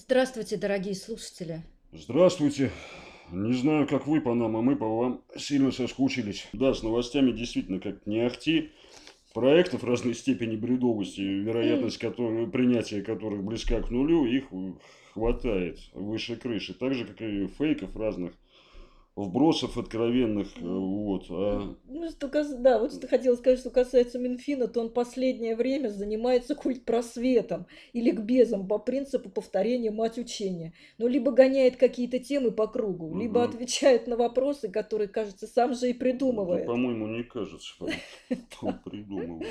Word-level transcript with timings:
Здравствуйте, 0.00 0.56
дорогие 0.56 0.94
слушатели. 0.94 1.64
Здравствуйте. 1.90 2.70
Не 3.32 3.52
знаю, 3.52 3.88
как 3.88 4.06
вы 4.06 4.20
по 4.20 4.32
нам, 4.32 4.56
а 4.56 4.62
мы 4.62 4.76
по 4.76 4.86
вам 4.86 5.24
сильно 5.36 5.72
соскучились. 5.72 6.46
Да, 6.52 6.72
с 6.72 6.84
новостями 6.84 7.32
действительно 7.32 7.80
как 7.80 8.06
не 8.06 8.20
ахти. 8.20 8.70
Проектов 9.34 9.82
разной 9.82 10.14
степени 10.14 10.54
бредовости, 10.54 11.20
вероятность 11.20 11.98
которой, 11.98 12.46
принятия 12.46 13.02
которых 13.02 13.42
близка 13.42 13.82
к 13.82 13.90
нулю, 13.90 14.24
их 14.24 14.44
хватает 15.14 15.80
выше 15.94 16.36
крыши. 16.36 16.74
Так 16.74 16.94
же, 16.94 17.04
как 17.04 17.20
и 17.20 17.48
фейков 17.48 17.96
разных 17.96 18.34
вбросов 19.18 19.76
откровенных, 19.76 20.48
э, 20.56 20.60
вот. 20.62 21.26
А... 21.30 21.74
Ну, 21.88 22.10
что, 22.10 22.30
да, 22.58 22.78
вот 22.78 22.92
что 22.92 23.08
хотела 23.08 23.34
сказать, 23.34 23.58
что 23.58 23.70
касается 23.70 24.18
Минфина, 24.18 24.68
то 24.68 24.80
он 24.80 24.90
последнее 24.90 25.56
время 25.56 25.88
занимается 25.88 26.54
культ 26.54 26.84
просветом 26.84 27.66
и 27.92 28.00
ликбезом 28.00 28.68
по 28.68 28.78
принципу 28.78 29.28
повторения 29.28 29.90
мать 29.90 30.18
учения. 30.18 30.72
Ну, 30.98 31.08
либо 31.08 31.32
гоняет 31.32 31.76
какие-то 31.76 32.20
темы 32.20 32.52
по 32.52 32.68
кругу, 32.68 33.06
угу. 33.06 33.18
либо 33.18 33.42
отвечает 33.42 34.06
на 34.06 34.16
вопросы, 34.16 34.68
которые, 34.68 35.08
кажется, 35.08 35.46
сам 35.46 35.74
же 35.74 35.90
и 35.90 35.92
придумывает. 35.92 36.66
Да, 36.66 36.72
по-моему, 36.72 37.08
не 37.08 37.24
кажется, 37.24 37.74
он 38.62 38.78
придумывает. 38.84 39.47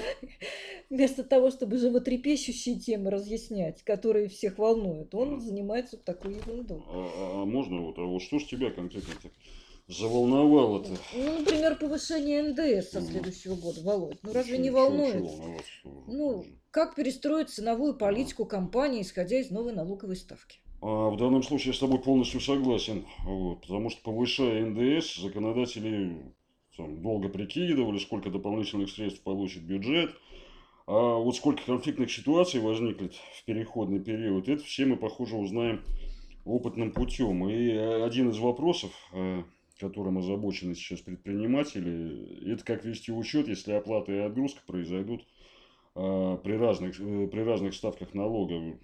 Вместо 0.98 1.24
того, 1.24 1.52
чтобы 1.52 1.78
животрепещущие 1.78 2.80
темы 2.80 3.12
разъяснять, 3.12 3.84
которые 3.84 4.30
всех 4.30 4.58
волнуют, 4.58 5.14
он 5.14 5.40
занимается 5.40 5.96
такой 5.96 6.38
ерундой. 6.38 6.82
А, 6.88 6.92
а, 6.92 7.42
а 7.44 7.46
можно 7.46 7.82
вот, 7.82 8.00
а 8.00 8.02
вот 8.02 8.20
что 8.24 8.40
ж 8.40 8.46
тебя 8.46 8.72
конкретно 8.72 9.14
заволновало-то? 9.88 10.90
Ну, 11.16 11.38
например, 11.38 11.76
повышение 11.76 12.42
НДС 12.42 12.90
со 12.90 13.02
следующего 13.04 13.54
года, 13.54 13.80
Володь. 13.84 14.18
Ну, 14.24 14.34
разве 14.34 14.58
не 14.58 14.72
волнует? 14.72 15.24
Ну, 16.08 16.46
как 16.72 16.96
перестроить 16.96 17.52
ценовую 17.52 17.94
политику 17.94 18.46
компании, 18.46 19.04
исходя 19.04 19.40
из 19.40 19.52
новой 19.52 19.74
налоговой 19.74 20.16
ставки? 20.16 20.58
А 20.82 21.12
в 21.12 21.18
данном 21.18 21.44
случае 21.44 21.74
я 21.74 21.78
с 21.78 21.80
тобой 21.80 22.00
полностью 22.00 22.42
согласен. 22.42 23.06
Вот, 23.24 23.62
потому 23.62 23.92
что 23.92 24.02
повышая 24.02 24.66
НДС, 24.66 25.18
законодатели 25.18 26.34
там, 26.76 27.04
долго 27.04 27.30
прикидывали, 27.30 28.00
сколько 28.00 28.32
дополнительных 28.32 28.90
средств 28.90 29.22
получит 29.22 29.62
бюджет. 29.62 30.10
А 30.88 31.18
вот 31.18 31.36
сколько 31.36 31.66
конфликтных 31.66 32.10
ситуаций 32.10 32.62
возникнет 32.62 33.14
в 33.14 33.44
переходный 33.44 34.00
период, 34.00 34.48
это 34.48 34.64
все 34.64 34.86
мы, 34.86 34.96
похоже, 34.96 35.36
узнаем 35.36 35.84
опытным 36.46 36.92
путем. 36.92 37.48
И 37.50 37.72
один 37.76 38.30
из 38.30 38.40
вопросов, 38.40 38.92
э, 39.12 39.44
которым 39.78 40.18
озабочены 40.18 40.76
сейчас 40.76 41.02
предприниматели, 41.02 42.54
это 42.54 42.64
как 42.64 42.86
вести 42.86 43.12
учет, 43.12 43.50
если 43.50 43.74
оплата 43.74 44.14
и 44.14 44.20
отгрузка 44.20 44.62
произойдут 44.66 45.28
э, 45.96 46.38
при 46.42 46.54
разных, 46.54 46.98
э, 47.02 47.28
при 47.28 47.42
разных 47.42 47.74
ставках 47.74 48.14
налога. 48.14 48.78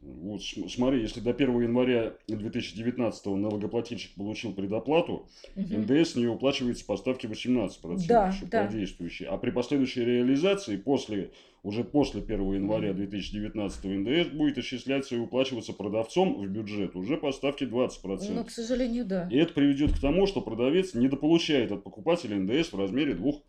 Вот 0.00 0.40
смотри, 0.42 1.00
если 1.00 1.18
до 1.18 1.30
1 1.30 1.60
января 1.60 2.14
2019 2.28 3.26
налогоплательщик 3.26 4.14
получил 4.14 4.52
предоплату, 4.52 5.26
угу. 5.56 5.66
НДС 5.76 6.14
не 6.14 6.26
уплачивается 6.28 6.84
по 6.84 6.96
ставке 6.96 7.26
18%, 7.26 8.06
да, 8.06 8.32
да. 8.42 8.68
действующей. 8.68 9.26
А 9.26 9.36
при 9.38 9.50
последующей 9.50 10.04
реализации, 10.04 10.76
после, 10.76 11.32
уже 11.64 11.82
после 11.82 12.22
1 12.22 12.52
января 12.54 12.92
2019 12.92 13.84
НДС 13.84 14.28
будет 14.28 14.58
исчисляться 14.58 15.16
и 15.16 15.18
уплачиваться 15.18 15.72
продавцом 15.72 16.40
в 16.40 16.48
бюджет 16.48 16.94
уже 16.94 17.16
по 17.16 17.32
ставке 17.32 17.64
20%. 17.64 18.30
Ну, 18.30 18.44
к 18.44 18.50
сожалению, 18.50 19.04
да. 19.04 19.28
И 19.32 19.36
это 19.36 19.52
приведет 19.52 19.92
к 19.94 20.00
тому, 20.00 20.28
что 20.28 20.40
продавец 20.40 20.94
недополучает 20.94 21.72
от 21.72 21.82
покупателя 21.82 22.36
НДС 22.36 22.72
в 22.72 22.78
размере 22.78 23.14
двух 23.14 23.42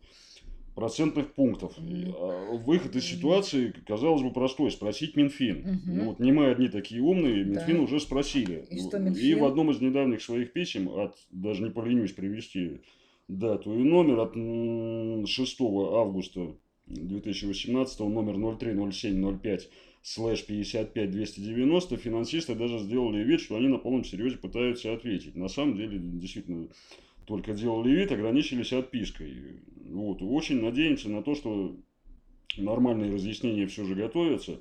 процентных 0.80 1.34
пунктов. 1.34 1.78
Mm-hmm. 1.78 2.64
Выход 2.64 2.96
из 2.96 3.04
ситуации, 3.04 3.74
казалось 3.86 4.22
бы, 4.22 4.32
простой. 4.32 4.70
Спросить 4.70 5.14
Минфин. 5.14 5.58
Mm-hmm. 5.58 5.80
Ну, 5.86 6.04
вот 6.06 6.20
не 6.20 6.32
мы 6.32 6.46
одни 6.50 6.68
такие 6.68 7.02
умные, 7.02 7.44
Минфин 7.44 7.76
да. 7.76 7.82
уже 7.82 8.00
спросили. 8.00 8.66
И, 8.70 8.80
что 8.80 8.98
Минфин? 8.98 9.22
и 9.22 9.34
в 9.34 9.44
одном 9.44 9.70
из 9.70 9.80
недавних 9.82 10.22
своих 10.22 10.54
писем, 10.54 10.88
от, 10.88 11.16
даже 11.30 11.62
не 11.62 11.70
поленюсь 11.70 12.12
привести 12.12 12.80
дату 13.28 13.74
и 13.74 13.82
номер, 13.84 14.20
от 14.20 15.28
6 15.28 15.60
августа 15.60 16.56
2018, 16.86 18.00
номер 18.00 18.56
030705 18.58 19.68
слэш 20.02 20.46
55 20.46 21.10
290, 21.10 21.96
финансисты 21.98 22.54
даже 22.54 22.78
сделали 22.78 23.22
вид, 23.22 23.42
что 23.42 23.56
они 23.56 23.68
на 23.68 23.76
полном 23.76 24.04
серьезе 24.04 24.38
пытаются 24.38 24.94
ответить. 24.94 25.36
На 25.36 25.48
самом 25.48 25.76
деле, 25.76 25.98
действительно, 25.98 26.68
только 27.30 27.52
делали 27.52 27.90
вид, 27.90 28.10
ограничились 28.10 28.72
отпиской. 28.72 29.62
Вот. 29.88 30.20
Очень 30.20 30.60
надеемся 30.60 31.08
на 31.08 31.22
то, 31.22 31.36
что 31.36 31.76
нормальные 32.56 33.14
разъяснения 33.14 33.68
все 33.68 33.84
же 33.84 33.94
готовятся. 33.94 34.60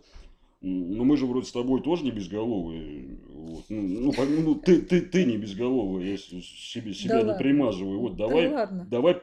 Но 0.61 1.03
мы 1.03 1.17
же 1.17 1.25
вроде 1.25 1.47
с 1.47 1.51
тобой 1.51 1.81
тоже 1.81 2.03
не 2.03 2.11
безголовые. 2.11 3.17
Вот. 3.27 3.63
Ну, 3.69 3.81
ну, 3.81 4.13
ну 4.43 4.55
ты, 4.55 4.81
ты, 4.83 5.01
ты 5.01 5.25
не 5.25 5.37
безголовая, 5.37 6.11
я 6.11 6.17
себе, 6.17 6.93
себя 6.93 7.23
да 7.23 7.33
не 7.33 7.39
примазываю. 7.39 7.99
Вот, 8.01 8.15
давай, 8.17 8.49
да 8.49 8.85
давай 8.87 9.15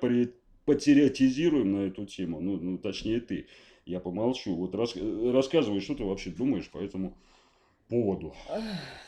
потериатизируем 0.64 1.70
на 1.70 1.86
эту 1.86 2.04
тему. 2.04 2.40
Ну, 2.40 2.56
ну, 2.56 2.78
точнее, 2.78 3.20
ты. 3.20 3.46
Я 3.84 4.00
помолчу. 4.00 4.56
Вот 4.56 4.74
рас, 4.74 4.96
рассказывай, 4.96 5.80
что 5.80 5.94
ты 5.94 6.02
вообще 6.02 6.30
думаешь 6.30 6.68
по 6.68 6.78
этому 6.78 7.16
поводу. 7.88 8.34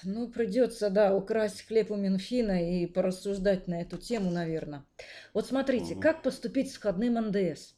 Ну, 0.02 0.28
придется, 0.28 0.90
да, 0.90 1.14
украсть 1.14 1.66
хлеб 1.66 1.90
у 1.90 1.96
Минфина 1.96 2.70
и 2.70 2.86
порассуждать 2.86 3.66
на 3.68 3.80
эту 3.80 3.98
тему, 3.98 4.30
наверное. 4.30 4.84
Вот 5.34 5.46
смотрите, 5.46 5.94
угу. 5.94 6.00
как 6.00 6.22
поступить 6.22 6.72
с 6.72 6.76
входным 6.76 7.14
НДС? 7.14 7.74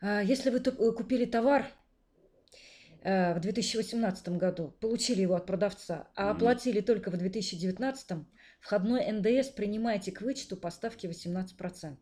А, 0.00 0.22
если 0.22 0.50
вы 0.50 0.58
э, 0.58 0.92
купили 0.92 1.24
товар 1.24 1.66
э, 3.02 3.34
в 3.34 3.40
2018 3.40 4.28
году, 4.30 4.74
получили 4.80 5.22
его 5.22 5.34
от 5.34 5.46
продавца, 5.46 6.08
а 6.16 6.30
оплатили 6.30 6.80
только 6.80 7.10
в 7.10 7.16
2019, 7.16 8.26
входной 8.60 9.12
НДС 9.12 9.48
принимаете 9.50 10.12
к 10.12 10.22
вычету 10.22 10.56
по 10.56 10.70
ставке 10.70 11.08
18%. 11.08 11.96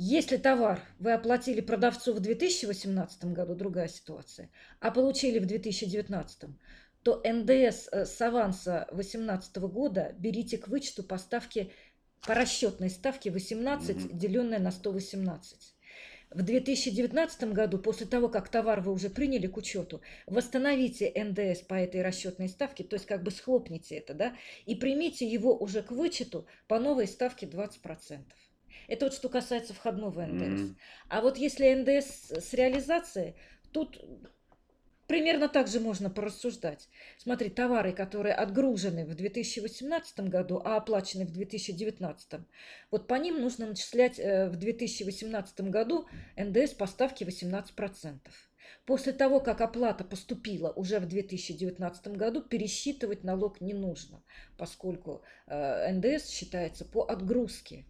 Если 0.00 0.36
товар 0.36 0.80
вы 1.00 1.12
оплатили 1.12 1.60
продавцу 1.60 2.14
в 2.14 2.20
2018 2.20 3.24
году, 3.32 3.56
другая 3.56 3.88
ситуация, 3.88 4.48
а 4.78 4.92
получили 4.92 5.40
в 5.40 5.46
2019, 5.46 6.50
то 7.02 7.20
НДС 7.24 7.88
с 7.90 8.20
аванса 8.20 8.86
2018 8.92 9.56
года 9.56 10.14
берите 10.16 10.56
к 10.56 10.68
вычету 10.68 11.02
по 11.02 11.18
ставке, 11.18 11.72
по 12.24 12.34
расчетной 12.34 12.90
ставке 12.90 13.32
18, 13.32 14.16
деленное 14.16 14.60
на 14.60 14.70
118. 14.70 15.74
В 16.30 16.42
2019 16.42 17.52
году, 17.52 17.78
после 17.78 18.06
того, 18.06 18.28
как 18.28 18.48
товар 18.48 18.80
вы 18.80 18.92
уже 18.92 19.10
приняли 19.10 19.48
к 19.48 19.56
учету, 19.56 20.00
восстановите 20.26 21.12
НДС 21.12 21.62
по 21.62 21.74
этой 21.74 22.02
расчетной 22.02 22.48
ставке, 22.48 22.84
то 22.84 22.94
есть 22.94 23.06
как 23.06 23.24
бы 23.24 23.32
схлопните 23.32 23.96
это, 23.96 24.14
да, 24.14 24.36
и 24.64 24.76
примите 24.76 25.26
его 25.26 25.58
уже 25.58 25.82
к 25.82 25.90
вычету 25.90 26.46
по 26.68 26.78
новой 26.78 27.08
ставке 27.08 27.46
20%. 27.46 28.20
Это 28.86 29.06
вот 29.06 29.14
что 29.14 29.28
касается 29.28 29.74
входного 29.74 30.24
НДС. 30.24 30.62
Mm-hmm. 30.62 30.74
А 31.08 31.20
вот 31.20 31.36
если 31.36 31.74
НДС 31.74 32.30
с 32.30 32.54
реализацией, 32.54 33.34
тут 33.72 34.00
примерно 35.08 35.48
так 35.48 35.66
же 35.66 35.80
можно 35.80 36.10
порассуждать. 36.10 36.88
Смотри, 37.16 37.48
товары, 37.48 37.92
которые 37.92 38.34
отгружены 38.34 39.04
в 39.04 39.14
2018 39.14 40.20
году, 40.28 40.62
а 40.64 40.76
оплачены 40.76 41.24
в 41.24 41.32
2019, 41.32 42.40
вот 42.92 43.08
по 43.08 43.14
ним 43.14 43.40
нужно 43.40 43.66
начислять 43.66 44.20
э, 44.20 44.48
в 44.48 44.56
2018 44.56 45.62
году 45.62 46.06
НДС 46.36 46.74
по 46.74 46.86
ставке 46.86 47.24
18%. 47.24 48.18
После 48.84 49.12
того, 49.12 49.40
как 49.40 49.60
оплата 49.60 50.04
поступила 50.04 50.70
уже 50.70 50.98
в 50.98 51.06
2019 51.06 52.08
году, 52.08 52.42
пересчитывать 52.42 53.24
налог 53.24 53.60
не 53.60 53.74
нужно, 53.74 54.22
поскольку 54.56 55.22
э, 55.46 55.92
НДС 55.92 56.28
считается 56.28 56.84
по 56.84 57.02
отгрузке. 57.02 57.86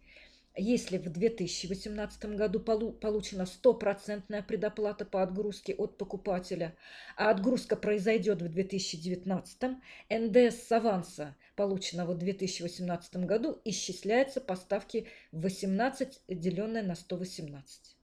Если 0.61 0.97
в 0.97 1.09
2018 1.09 2.35
году 2.35 2.59
получена 2.59 3.45
стопроцентная 3.45 4.43
предоплата 4.43 5.05
по 5.05 5.23
отгрузке 5.23 5.73
от 5.73 5.97
покупателя, 5.97 6.75
а 7.15 7.29
отгрузка 7.29 7.77
произойдет 7.77 8.41
в 8.41 8.49
2019, 8.49 9.61
НДС 10.09 10.67
с 10.67 10.71
аванса, 10.73 11.37
полученного 11.55 12.11
в 12.11 12.17
2018 12.17 13.15
году, 13.25 13.61
исчисляется 13.63 14.41
по 14.41 14.57
ставке 14.57 15.07
18, 15.31 16.23
деленное 16.27 16.83
на 16.83 16.95
118. 16.95 17.95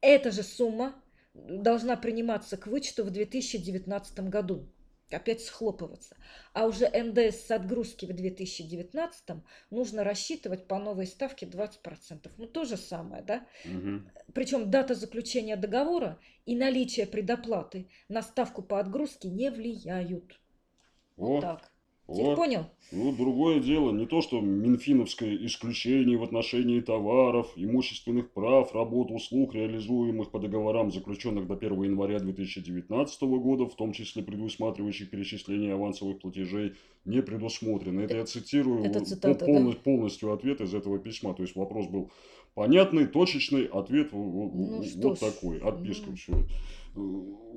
Эта 0.00 0.30
же 0.30 0.42
сумма 0.42 0.94
должна 1.34 1.94
приниматься 1.98 2.56
к 2.56 2.68
вычету 2.68 3.04
в 3.04 3.10
2019 3.10 4.20
году 4.30 4.66
опять 5.16 5.42
схлопываться. 5.42 6.16
А 6.52 6.66
уже 6.66 6.88
НДС 6.88 7.46
с 7.46 7.50
отгрузки 7.50 8.06
в 8.06 8.14
2019 8.14 9.42
нужно 9.70 10.04
рассчитывать 10.04 10.66
по 10.66 10.78
новой 10.78 11.06
ставке 11.06 11.46
20%. 11.46 12.30
Ну, 12.36 12.46
то 12.46 12.64
же 12.64 12.76
самое, 12.76 13.22
да? 13.22 13.46
Угу. 13.64 14.02
Причем 14.34 14.70
дата 14.70 14.94
заключения 14.94 15.56
договора 15.56 16.18
и 16.46 16.56
наличие 16.56 17.06
предоплаты 17.06 17.88
на 18.08 18.22
ставку 18.22 18.62
по 18.62 18.78
отгрузке 18.78 19.28
не 19.28 19.50
влияют. 19.50 20.40
О, 21.16 21.26
вот 21.26 21.40
так. 21.40 21.70
Теперь 22.08 22.24
Вот. 22.24 22.36
понял? 22.36 22.64
Ну, 22.90 23.12
другое 23.12 23.60
дело, 23.60 23.92
не 23.92 24.06
то, 24.06 24.22
что 24.22 24.40
Минфиновское 24.40 25.36
исключение 25.44 26.16
в 26.16 26.22
отношении 26.22 26.80
товаров, 26.80 27.52
имущественных 27.54 28.32
прав, 28.32 28.74
работ, 28.74 29.10
услуг, 29.10 29.54
реализуемых 29.54 30.30
по 30.30 30.38
договорам, 30.38 30.90
заключенных 30.90 31.46
до 31.46 31.54
1 31.54 31.82
января 31.82 32.18
2019 32.18 33.22
года, 33.22 33.66
в 33.66 33.74
том 33.76 33.92
числе 33.92 34.22
предусматривающих 34.22 35.10
перечисление 35.10 35.74
авансовых 35.74 36.20
платежей, 36.20 36.72
не 37.04 37.20
предусмотрено. 37.20 38.00
Это 38.00 38.16
я 38.16 38.24
цитирую 38.24 38.84
это 38.84 39.00
вот 39.00 39.08
цитата, 39.08 39.34
по- 39.44 39.46
да? 39.46 39.52
полно- 39.52 39.76
полностью 39.76 40.32
ответ 40.32 40.62
из 40.62 40.72
этого 40.72 40.98
письма. 40.98 41.34
То 41.34 41.42
есть 41.42 41.56
вопрос 41.56 41.88
был 41.88 42.10
понятный, 42.54 43.06
точечный, 43.06 43.66
ответ 43.66 44.12
Ну 44.14 44.82
вот 45.02 45.20
такой, 45.20 45.58
отписка 45.58 46.08
ну. 46.08 46.16
все. 46.16 46.32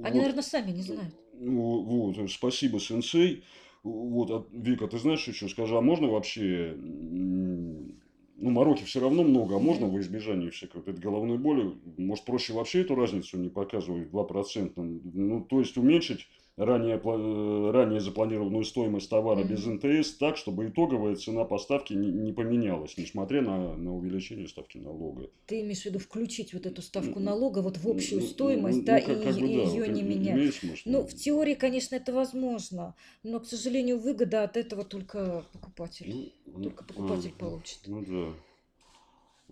Они, 0.03 0.19
наверное, 0.19 0.43
сами 0.43 0.71
не 0.71 0.81
знают. 0.81 1.15
Ну, 1.33 1.83
вот, 1.83 2.29
спасибо, 2.29 2.81
сенсей. 2.81 3.43
Вот, 3.83 4.29
а, 4.29 4.45
Вика, 4.51 4.87
ты 4.87 4.99
знаешь 4.99 5.27
еще, 5.27 5.49
скажи, 5.49 5.75
а 5.75 5.81
можно 5.81 6.07
вообще, 6.07 6.75
ну, 6.77 8.49
мороки 8.49 8.83
все 8.83 8.99
равно 8.99 9.23
много, 9.23 9.55
а 9.55 9.59
можно 9.59 9.87
во 9.87 9.99
избежание 9.99 10.51
всякой 10.51 10.77
вот 10.77 10.87
этой 10.87 10.99
головной 10.99 11.39
боли, 11.39 11.73
может, 11.97 12.25
проще 12.25 12.53
вообще 12.53 12.81
эту 12.81 12.95
разницу 12.95 13.37
не 13.37 13.49
показывать 13.49 14.09
2%, 14.09 14.73
ну, 14.77 15.41
то 15.41 15.59
есть 15.59 15.77
уменьшить 15.77 16.27
ранее, 16.65 17.01
э, 17.03 17.71
ранее 17.71 17.99
запланированную 17.99 18.63
стоимость 18.63 19.09
товара 19.09 19.43
без 19.43 19.65
НТС 19.65 20.13
так, 20.13 20.37
чтобы 20.37 20.67
итоговая 20.67 21.15
цена 21.15 21.43
поставки 21.43 21.93
не, 21.93 22.11
не 22.11 22.31
поменялась, 22.31 22.97
несмотря 22.97 23.41
на, 23.41 23.75
на 23.75 23.95
увеличение 23.95 24.47
ставки 24.47 24.77
налога. 24.77 25.29
Ты 25.47 25.61
имеешь 25.61 25.81
в 25.81 25.85
виду 25.85 25.99
включить 25.99 26.53
вот 26.53 26.65
эту 26.65 26.81
ставку 26.81 27.19
Ну, 27.19 27.25
налога 27.25 27.59
вот 27.59 27.77
в 27.77 27.87
общую 27.89 28.21
Ну, 28.21 28.27
стоимость, 28.27 28.79
ну, 28.79 28.83
да, 28.85 28.99
ну, 28.99 29.05
как- 29.05 29.17
и, 29.17 29.23
как 29.23 29.33
бы 29.35 29.39
да, 29.41 29.45
ее 29.47 29.87
не 29.87 30.01
и- 30.01 30.03
менять. 30.03 30.53
смысл? 30.55 30.81
Ну, 30.85 31.01
в 31.03 31.13
теории, 31.13 31.55
конечно, 31.55 31.95
это 31.95 32.13
возможно, 32.13 32.95
но, 33.23 33.39
к 33.39 33.45
сожалению, 33.47 33.99
выгода 33.99 34.43
от 34.43 34.57
этого 34.57 34.83
только 34.85 35.45
покупатель. 35.53 36.31
Ну, 36.45 36.63
Только 36.63 36.83
а, 36.83 36.87
покупатель 36.87 37.31
получит. 37.33 37.79
Ну 37.87 38.03
да. 38.05 38.33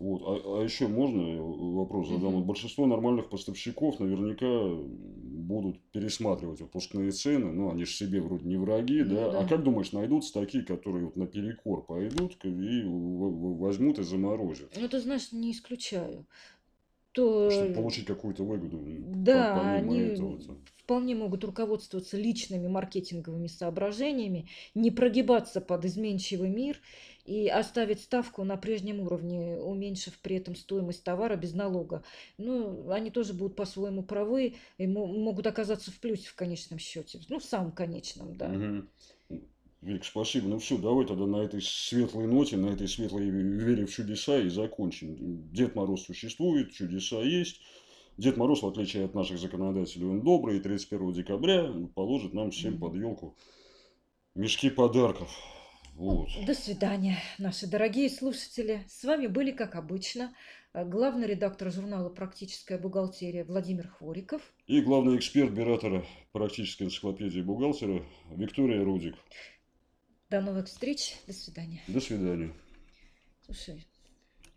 Вот. 0.00 0.22
А, 0.24 0.64
еще 0.64 0.88
можно 0.88 1.20
я 1.20 1.42
вопрос 1.42 2.08
задам? 2.08 2.32
Вот 2.32 2.46
большинство 2.46 2.86
нормальных 2.86 3.28
поставщиков 3.28 4.00
наверняка 4.00 4.46
будут 4.46 5.78
пересматривать 5.92 6.60
выпускные 6.60 7.10
цены. 7.12 7.52
Ну, 7.52 7.70
они 7.70 7.84
же 7.84 7.92
себе 7.92 8.22
вроде 8.22 8.46
не 8.46 8.56
враги, 8.56 9.02
Ну 9.02 9.14
да? 9.14 9.30
да. 9.30 9.40
А 9.40 9.46
как 9.46 9.62
думаешь, 9.62 9.92
найдутся 9.92 10.32
такие, 10.32 10.64
которые 10.64 11.04
вот 11.04 11.16
наперекор 11.16 11.84
пойдут 11.84 12.42
и 12.44 12.82
возьмут 12.86 13.98
и 13.98 14.02
заморозят? 14.02 14.72
Ну, 14.80 14.88
ты 14.88 15.00
знаешь, 15.00 15.32
не 15.32 15.52
исключаю. 15.52 16.26
То, 17.12 17.50
Чтобы 17.50 17.74
получить 17.74 18.06
какую-то 18.06 18.44
выгоду 18.44 18.78
да, 18.82 19.74
они 19.76 19.98
этого-то. 19.98 20.56
Вполне 20.90 21.14
могут 21.14 21.44
руководствоваться 21.44 22.16
личными 22.16 22.66
маркетинговыми 22.66 23.46
соображениями, 23.46 24.48
не 24.74 24.90
прогибаться 24.90 25.60
под 25.60 25.84
изменчивый 25.84 26.48
мир 26.48 26.80
и 27.24 27.46
оставить 27.46 28.00
ставку 28.00 28.42
на 28.42 28.56
прежнем 28.56 28.98
уровне, 28.98 29.56
уменьшив 29.56 30.18
при 30.18 30.38
этом 30.38 30.56
стоимость 30.56 31.04
товара 31.04 31.36
без 31.36 31.54
налога. 31.54 32.02
Ну, 32.38 32.90
они 32.90 33.12
тоже 33.12 33.34
будут 33.34 33.54
по-своему 33.54 34.02
правы 34.02 34.56
и 34.78 34.88
мо- 34.88 35.06
могут 35.06 35.46
оказаться 35.46 35.92
в 35.92 36.00
плюсе 36.00 36.28
в 36.28 36.34
конечном 36.34 36.80
счете. 36.80 37.20
Ну, 37.28 37.38
в 37.38 37.44
самом 37.44 37.70
конечном, 37.70 38.34
да. 38.34 38.48
Мгм. 38.48 38.88
Вик, 39.82 40.04
спасибо. 40.04 40.48
Ну 40.48 40.58
все, 40.58 40.76
давай 40.76 41.06
тогда 41.06 41.26
на 41.26 41.36
этой 41.36 41.62
светлой 41.62 42.26
ноте, 42.26 42.56
на 42.56 42.66
этой 42.66 42.88
светлой 42.88 43.30
вере 43.30 43.86
в 43.86 43.94
чудеса 43.94 44.40
и 44.40 44.48
закончим. 44.48 45.16
Дед 45.52 45.76
Мороз 45.76 46.04
существует, 46.04 46.72
чудеса 46.72 47.22
есть. 47.22 47.60
Дед 48.20 48.36
Мороз, 48.36 48.62
в 48.62 48.66
отличие 48.66 49.06
от 49.06 49.14
наших 49.14 49.38
законодателей, 49.38 50.06
он 50.06 50.20
добрый, 50.20 50.58
и 50.58 50.60
31 50.60 51.12
декабря 51.14 51.72
положит 51.94 52.34
нам 52.34 52.50
всем 52.50 52.78
под 52.78 52.94
елку 52.94 53.34
мешки 54.34 54.68
подарков. 54.68 55.30
Вот. 55.94 56.28
До 56.46 56.52
свидания, 56.52 57.16
наши 57.38 57.66
дорогие 57.66 58.10
слушатели. 58.10 58.84
С 58.88 59.04
вами 59.04 59.26
были, 59.26 59.52
как 59.52 59.74
обычно, 59.74 60.34
э, 60.74 60.84
главный 60.84 61.28
редактор 61.28 61.72
журнала 61.72 62.10
«Практическая 62.10 62.76
бухгалтерия» 62.76 63.42
Владимир 63.42 63.88
Хвориков. 63.88 64.42
И 64.66 64.82
главный 64.82 65.16
эксперт 65.16 65.50
биратора 65.52 66.04
практической 66.32 66.82
энциклопедии 66.82 67.40
бухгалтера 67.40 68.04
Виктория 68.36 68.84
Рудик. 68.84 69.14
До 70.28 70.42
новых 70.42 70.66
встреч. 70.66 71.16
До 71.26 71.32
свидания. 71.32 71.80
До 71.88 72.00
свидания. 72.00 72.52
Слушай, 73.46 73.86